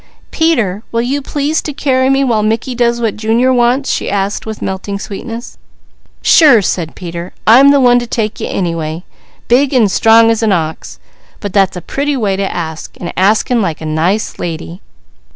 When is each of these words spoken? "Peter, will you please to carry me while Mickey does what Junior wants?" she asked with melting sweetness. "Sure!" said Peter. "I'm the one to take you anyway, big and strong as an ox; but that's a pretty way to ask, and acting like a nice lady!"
"Peter, 0.31 0.81
will 0.91 1.03
you 1.03 1.21
please 1.21 1.61
to 1.61 1.73
carry 1.73 2.09
me 2.09 2.23
while 2.23 2.41
Mickey 2.41 2.73
does 2.73 2.99
what 2.99 3.15
Junior 3.15 3.53
wants?" 3.53 3.91
she 3.91 4.09
asked 4.09 4.47
with 4.47 4.59
melting 4.59 4.97
sweetness. 4.97 5.59
"Sure!" 6.23 6.59
said 6.63 6.95
Peter. 6.95 7.33
"I'm 7.45 7.69
the 7.69 7.79
one 7.79 7.99
to 7.99 8.07
take 8.07 8.39
you 8.39 8.47
anyway, 8.47 9.03
big 9.47 9.73
and 9.75 9.91
strong 9.91 10.31
as 10.31 10.41
an 10.41 10.53
ox; 10.53 10.97
but 11.39 11.53
that's 11.53 11.77
a 11.77 11.81
pretty 11.83 12.17
way 12.17 12.35
to 12.35 12.51
ask, 12.51 12.97
and 12.99 13.13
acting 13.15 13.61
like 13.61 13.79
a 13.79 13.85
nice 13.85 14.39
lady!" 14.39 14.81